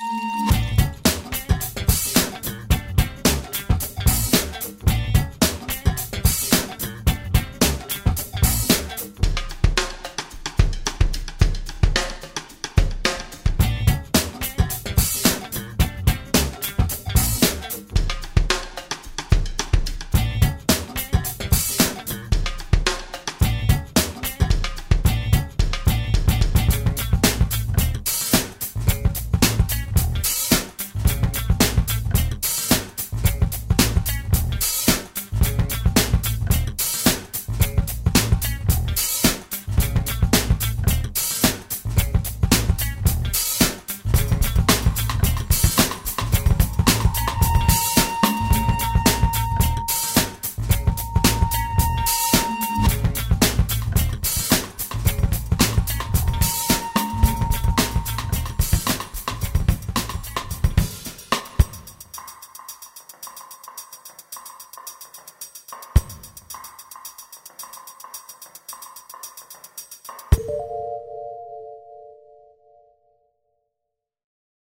Música 0.00 0.53